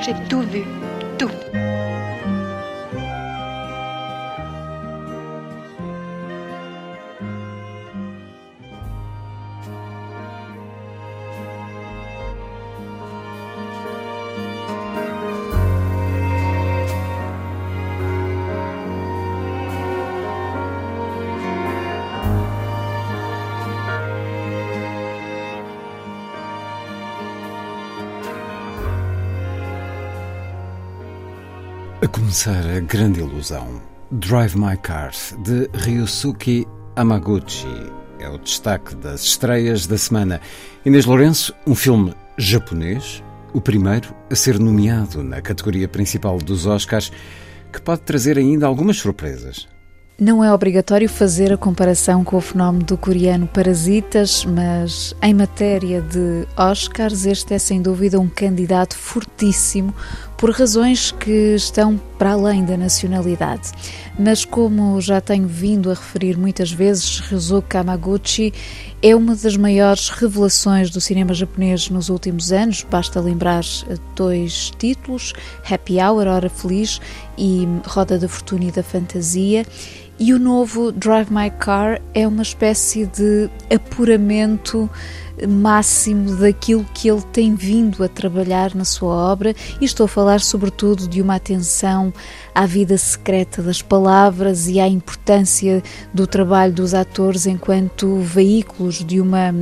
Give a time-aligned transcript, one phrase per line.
[0.00, 0.64] J'ai tout vu.
[1.18, 1.30] Tout.
[32.12, 33.80] Começar a grande ilusão.
[34.10, 37.90] Drive My Car, de Ryusuke Amaguchi.
[38.20, 40.38] É o destaque das estreias da semana.
[40.84, 43.24] Inês Lourenço, um filme japonês,
[43.54, 47.10] o primeiro a ser nomeado na categoria principal dos Oscars,
[47.72, 49.66] que pode trazer ainda algumas surpresas.
[50.20, 56.02] Não é obrigatório fazer a comparação com o fenómeno do coreano Parasitas, mas em matéria
[56.02, 59.92] de Oscars, este é sem dúvida um candidato fortíssimo
[60.42, 63.70] por razões que estão para além da nacionalidade.
[64.18, 68.52] Mas, como já tenho vindo a referir muitas vezes, Rizuka Amaguchi
[69.00, 72.84] é uma das maiores revelações do cinema japonês nos últimos anos.
[72.90, 73.62] Basta lembrar
[74.16, 75.32] dois títulos:
[75.70, 77.00] Happy Hour, Hora Feliz
[77.38, 79.64] e Roda da Fortuna e da Fantasia.
[80.18, 84.90] E o novo Drive My Car é uma espécie de apuramento
[85.48, 90.40] máximo daquilo que ele tem vindo a trabalhar na sua obra, e estou a falar
[90.40, 92.12] sobretudo de uma atenção
[92.54, 99.20] à vida secreta das palavras e à importância do trabalho dos atores enquanto veículos de
[99.20, 99.52] uma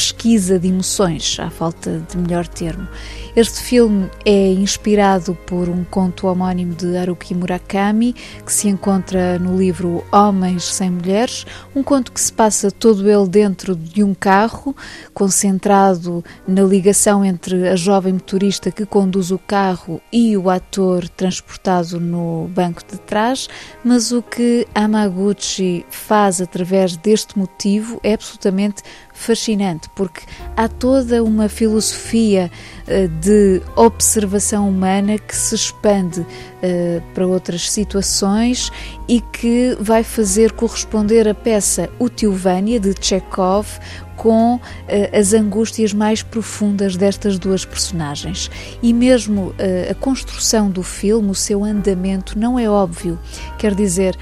[0.00, 2.88] pesquisa de emoções, à falta de melhor termo.
[3.36, 8.14] Este filme é inspirado por um conto homónimo de Haruki Murakami,
[8.44, 11.44] que se encontra no livro Homens Sem Mulheres,
[11.76, 14.74] um conto que se passa todo ele dentro de um carro,
[15.12, 22.00] concentrado na ligação entre a jovem motorista que conduz o carro e o ator transportado
[22.00, 23.48] no banco de trás,
[23.84, 28.82] mas o que Amaguchi faz através deste motivo é absolutamente
[29.20, 30.22] fascinante, porque
[30.56, 32.50] há toda uma filosofia
[32.88, 36.26] uh, de observação humana que se expande uh,
[37.12, 38.72] para outras situações
[39.06, 43.66] e que vai fazer corresponder a peça O Tilvânia, de Chekhov,
[44.20, 44.60] com uh,
[45.18, 48.50] as angústias mais profundas destas duas personagens.
[48.82, 49.54] E mesmo uh,
[49.90, 53.18] a construção do filme, o seu andamento, não é óbvio.
[53.58, 54.14] Quer dizer,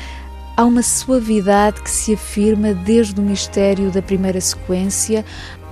[0.56, 5.24] há uma suavidade que se afirma desde o mistério da primeira sequência,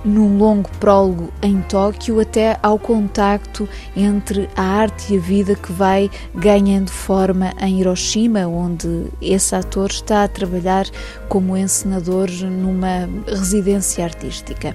[0.07, 5.71] num longo prólogo em Tóquio, até ao contacto entre a arte e a vida que
[5.71, 10.85] vai ganhando forma em Hiroshima, onde esse ator está a trabalhar
[11.27, 14.73] como encenador numa residência artística.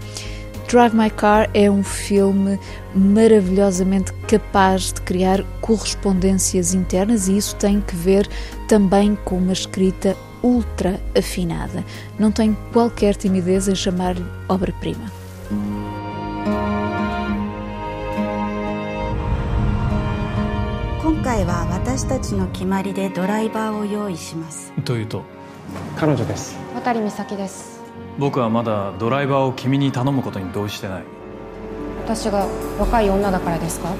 [0.69, 2.59] Drive My Car é um filme
[2.95, 8.29] maravilhosamente capaz de criar correspondências internas e isso tem que ver
[8.69, 11.85] também com uma escrita ultra afinada.
[12.19, 15.22] Não tenho qualquer timidez em chamar-lhe obra-prima.
[21.93, 24.73] 私たちの決まりでドライバーを用意します。
[24.87, 25.25] というと？
[25.99, 26.57] 彼女です。
[26.75, 27.83] 渡美咲です。
[28.19, 31.03] 僕はまだドライバーを君に頼むことに同意してない。
[32.07, 32.47] 私が
[32.79, 33.97] 若い女だからですか？1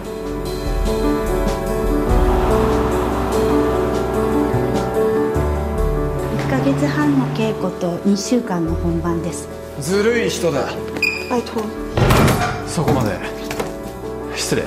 [6.49, 9.47] ヶ月半の稽古と2週間の本番です。
[9.81, 10.63] ずるい人だ。
[11.29, 11.63] バイト。
[12.67, 13.19] そこまで。
[14.35, 14.63] 失礼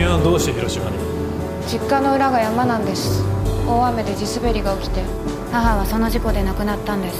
[0.00, 0.96] 君はどうして広島に？
[1.68, 3.22] 実家の裏が山なんです。
[3.68, 5.02] 大雨で地滑りが起きて
[5.52, 7.16] 母はその事故で亡くなったんです。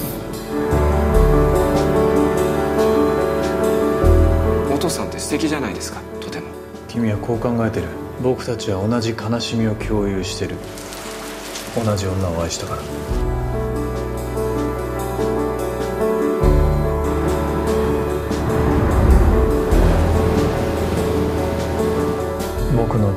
[4.73, 6.47] お父さんって素敵じゃないですかとても。
[6.87, 7.87] 君はこう考えてる。
[8.23, 10.55] 僕たちは同じ悲しみを共有してる。
[11.75, 12.81] 同じ女を愛したから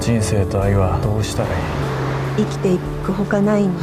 [0.05, 1.53] 人生と愛はどうしたらい
[2.43, 2.45] い？
[2.45, 3.73] 生きていくほかないの。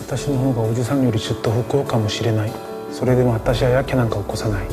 [0.00, 2.52] 私の方がおじさんよりちょっと不幸かもしれない。
[2.90, 4.66] それでも私はやけなんか起こさない。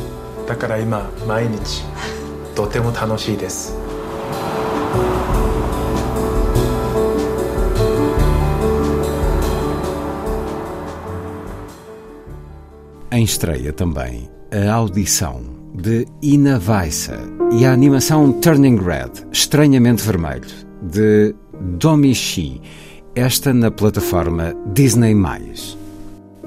[0.48, 1.84] だから今毎日
[2.56, 3.78] とても楽しいです。
[13.12, 15.42] Em estreia também a audição
[15.76, 20.48] de Ina Weissa e a animação Turning Red, Estranhamente Vermelho,
[20.82, 21.36] de
[21.78, 22.62] Domi Shi,
[23.14, 25.14] esta na plataforma Disney+.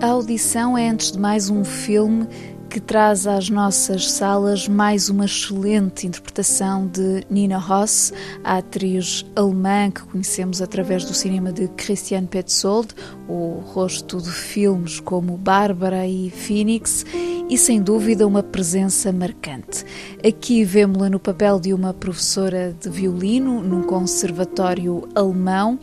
[0.01, 2.27] A audição é, antes de mais, um filme
[2.71, 8.13] que traz às nossas salas mais uma excelente interpretação de Nina Hoss,
[8.43, 12.89] a atriz alemã que conhecemos através do cinema de Christian Petzold,
[13.29, 17.05] o rosto de filmes como Bárbara e Phoenix,
[17.49, 19.85] e sem dúvida uma presença marcante.
[20.27, 25.79] Aqui vemos-la no papel de uma professora de violino num conservatório alemão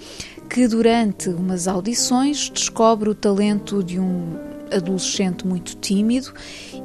[0.50, 6.34] que durante umas audições descobre o talento de um adolescente muito tímido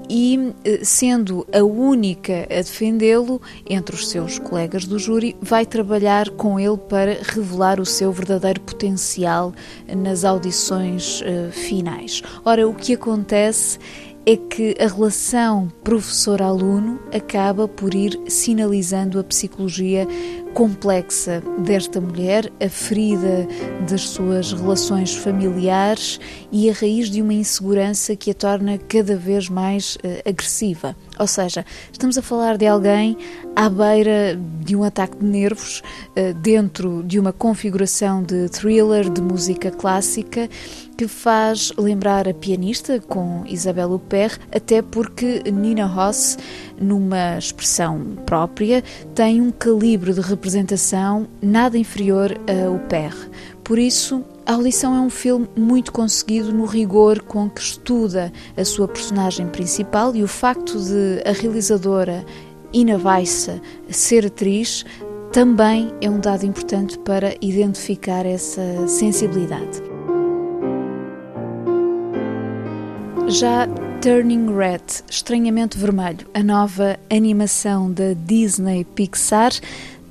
[0.08, 6.30] e, eh, sendo a única a defendê-lo entre os seus colegas do júri, vai trabalhar
[6.30, 9.52] com ele para revelar o seu verdadeiro potencial
[9.88, 12.22] nas audições uh, finais.
[12.44, 13.78] Ora, o que acontece
[14.26, 20.06] é que a relação professor-aluno acaba por ir sinalizando a psicologia
[20.56, 23.46] complexa desta mulher, a ferida
[23.86, 26.18] das suas relações familiares
[26.50, 30.96] e a raiz de uma insegurança que a torna cada vez mais uh, agressiva.
[31.18, 31.62] Ou seja,
[31.92, 33.18] estamos a falar de alguém
[33.54, 35.82] à beira de um ataque de nervos,
[36.16, 40.48] uh, dentro de uma configuração de thriller de música clássica
[40.96, 46.38] que faz lembrar a pianista com Isabelle Huppert, até porque Nina Ross,
[46.80, 48.82] numa expressão própria,
[49.14, 50.45] tem um calibre de representação
[51.42, 53.16] nada inferior a Huppert.
[53.64, 58.64] Por isso, a Audição é um filme muito conseguido no rigor com que estuda a
[58.64, 62.24] sua personagem principal e o facto de a realizadora
[62.72, 63.60] Ina Weissa
[63.90, 64.84] ser atriz
[65.32, 69.82] também é um dado importante para identificar essa sensibilidade.
[73.28, 73.66] Já
[74.00, 79.50] Turning Red, Estranhamente Vermelho, a nova animação da Disney Pixar,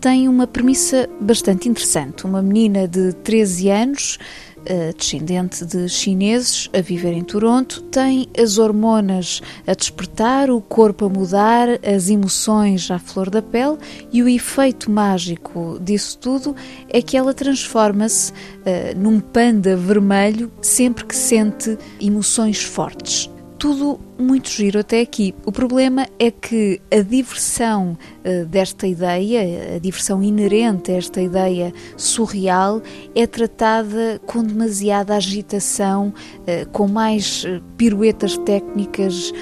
[0.06, 2.28] tem uma premissa bastante interessante.
[2.28, 4.20] Uma menina de 13 anos,
[4.64, 11.06] eh, descendente de chineses, a viver em Toronto, tem as hormonas a despertar, o corpo
[11.06, 13.80] a mudar, as emoções à flor da pele
[14.14, 16.56] e o efeito mágico disso tudo
[16.88, 23.28] é que ela transforma-se uh, num panda vermelho sempre que sente emoções fortes
[23.66, 25.34] tudo muito giro até aqui.
[25.44, 31.74] O problema é que a diversão uh, desta ideia, a diversão inerente a esta ideia
[31.98, 32.80] surreal,
[33.16, 39.34] é tratada com demasiada agitação, uh, com mais uh, piruetas técnicas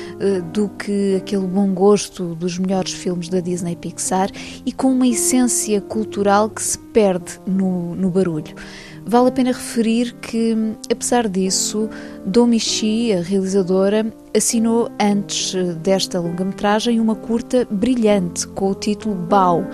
[0.53, 4.29] do que aquele bom gosto dos melhores filmes da Disney Pixar
[4.65, 8.55] e com uma essência cultural que se perde no, no barulho.
[9.05, 10.55] Vale a pena referir que,
[10.89, 11.89] apesar disso,
[12.25, 14.05] Domichi, a realizadora,
[14.35, 19.67] assinou antes desta longa-metragem uma curta brilhante com o título Bao,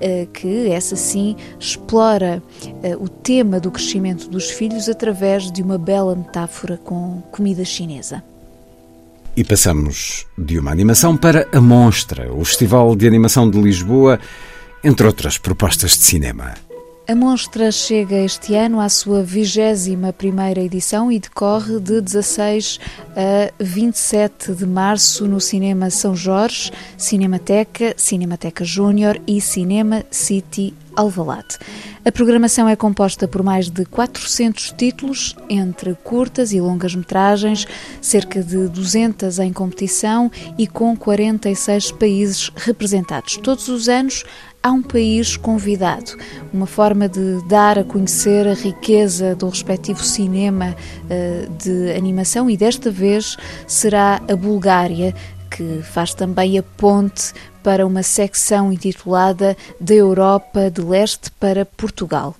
[0.00, 2.42] eh, que essa sim explora
[2.82, 8.22] eh, o tema do crescimento dos filhos através de uma bela metáfora com comida chinesa.
[9.34, 14.20] E passamos de uma animação para a Monstra, o Festival de Animação de Lisboa,
[14.84, 16.54] entre outras propostas de cinema.
[17.06, 22.80] A mostra chega este ano à sua 21ª edição e decorre de 16
[23.14, 31.58] a 27 de março no Cinema São Jorge, Cinemateca, Cinemateca Júnior e Cinema City Alvalade.
[32.04, 37.66] A programação é composta por mais de 400 títulos, entre curtas e longas metragens,
[38.00, 43.38] cerca de 200 em competição e com 46 países representados.
[43.38, 44.24] Todos os anos
[44.62, 46.16] há um país convidado,
[46.52, 50.74] uma forma de dar a conhecer a riqueza do respectivo cinema
[51.04, 53.36] uh, de animação e desta vez
[53.66, 55.14] será a Bulgária
[55.50, 57.32] que faz também a ponte
[57.64, 62.36] para uma secção intitulada Da Europa de Leste para Portugal.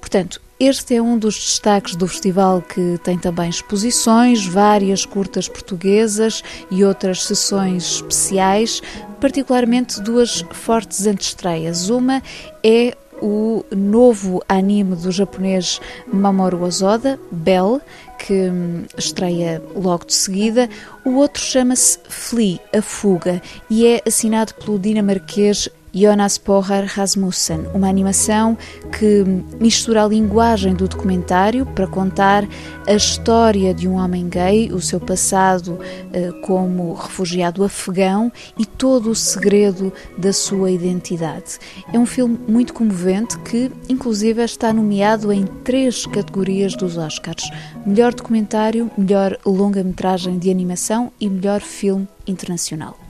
[0.00, 6.42] Portanto, este é um dos destaques do festival que tem também exposições, várias curtas portuguesas
[6.70, 8.82] e outras sessões especiais,
[9.20, 11.90] particularmente duas fortes antestreias.
[11.90, 12.22] Uma
[12.64, 17.80] é o novo anime do japonês Mamoru Ozoda, Bell,
[18.18, 20.68] que hum, estreia logo de seguida.
[21.04, 27.88] O outro chama-se Flea, a fuga, e é assinado pelo dinamarquês Jonas Pohar Rasmussen, uma
[27.88, 28.56] animação
[28.98, 29.24] que
[29.60, 32.46] mistura a linguagem do documentário para contar
[32.86, 35.78] a história de um homem gay, o seu passado
[36.12, 41.58] eh, como refugiado afegão e todo o segredo da sua identidade.
[41.92, 47.50] É um filme muito comovente que, inclusive, está nomeado em três categorias dos Oscars:
[47.84, 53.07] melhor documentário, melhor longa-metragem de animação e melhor filme internacional.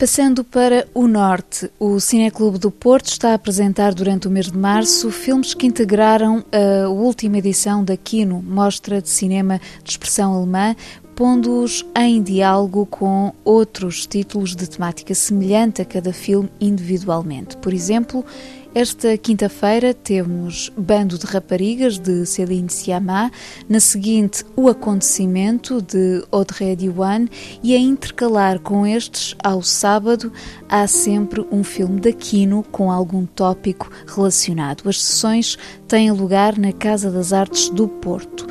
[0.00, 4.56] Passando para o Norte, o Cineclube do Porto está a apresentar durante o mês de
[4.56, 10.74] março filmes que integraram a última edição da Kino, Mostra de Cinema de Expressão Alemã,
[11.14, 17.58] pondo-os em diálogo com outros títulos de temática semelhante a cada filme individualmente.
[17.58, 18.24] Por exemplo,
[18.72, 23.32] esta quinta-feira temos Bando de Raparigas de Céline Sciamma,
[23.68, 27.26] na seguinte O Acontecimento de Audrey Diwan
[27.64, 30.32] e a intercalar com estes, ao sábado,
[30.68, 34.88] há sempre um filme da Kino com algum tópico relacionado.
[34.88, 35.58] As sessões
[35.88, 38.46] têm lugar na Casa das Artes do Porto.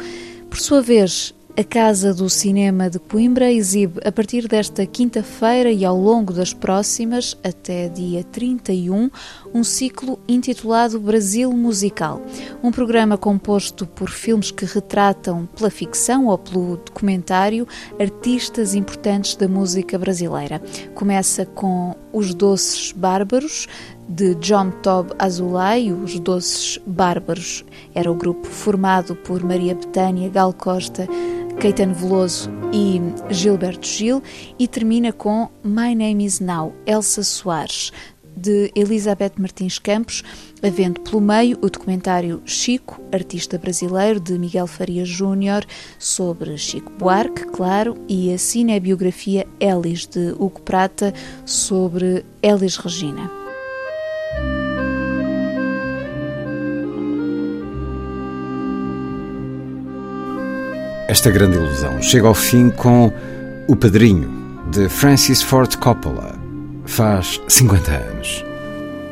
[0.50, 5.84] Por sua vez, a Casa do Cinema de Coimbra exibe a partir desta quinta-feira e
[5.84, 9.10] ao longo das próximas, até dia 31,
[9.54, 12.22] um ciclo intitulado Brasil Musical.
[12.64, 17.68] Um programa composto por filmes que retratam, pela ficção ou pelo documentário,
[18.00, 20.62] artistas importantes da música brasileira.
[20.94, 23.68] Começa com Os Doces Bárbaros,
[24.08, 27.64] de John Tob Azulay, os Doces Bárbaros.
[27.94, 31.08] Era o grupo formado por Maria Betânia Gal Costa,
[31.60, 34.24] Caetano Veloso e Gilberto Gil
[34.58, 37.92] e termina com My Name is Now, Elsa Soares,
[38.40, 40.24] de Elizabeth Martins Campos,
[40.64, 45.66] havendo pelo meio o documentário Chico, artista brasileiro, de Miguel Faria Júnior,
[45.98, 51.14] sobre Chico Buarque, claro, e a cinebiografia Elis, de Hugo Prata,
[51.46, 53.30] sobre Elis Regina.
[61.10, 63.12] Esta grande ilusão chega ao fim com
[63.68, 64.30] O Padrinho,
[64.72, 66.39] de Francis Ford Coppola.
[66.90, 68.44] Faz 50 anos.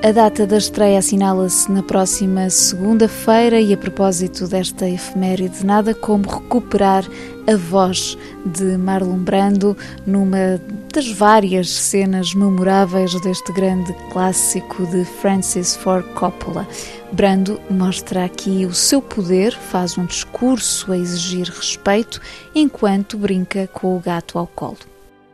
[0.03, 6.27] A data da estreia assinala-se na próxima segunda-feira e a propósito desta efeméride, nada como
[6.27, 7.05] recuperar
[7.47, 10.59] a voz de Marlon Brando numa
[10.91, 16.67] das várias cenas memoráveis deste grande clássico de Francis Ford Coppola.
[17.11, 22.19] Brando mostra aqui o seu poder, faz um discurso a exigir respeito
[22.55, 24.79] enquanto brinca com o gato ao colo.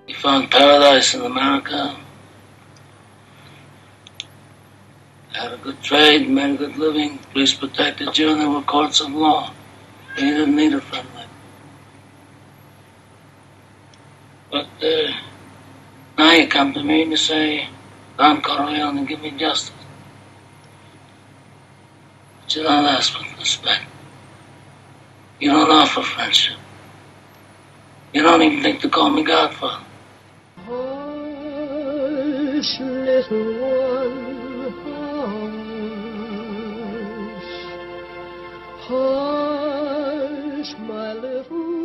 [0.09, 1.95] You found paradise in America.
[5.33, 9.01] Had a good trade, made a good living, police protected you, and there were courts
[9.01, 9.51] of law.
[10.17, 11.07] You didn't need a friend
[14.51, 15.11] But uh,
[16.17, 17.67] now you come to me and you say,
[18.17, 19.73] Don Corleone and give me justice.
[22.41, 23.85] But you don't ask for respect.
[25.39, 26.59] You don't offer friendship.
[28.13, 29.83] You don't even think to call me Godfather.
[30.67, 34.22] Hush, little one.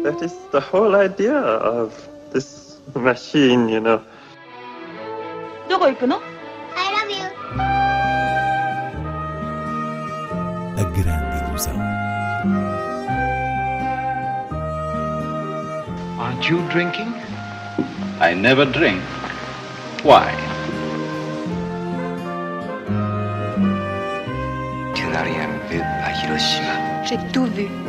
[0.04, 1.94] That is the whole idea of
[2.34, 4.02] this machine, you know.
[5.70, 6.20] どこ行くの
[6.76, 7.24] I love you.
[10.78, 11.74] A grande ilusão.
[16.20, 17.14] Aren't you drinking?
[18.20, 19.02] I never drink.
[20.04, 20.47] Why?
[27.09, 27.88] J'ai tout vu.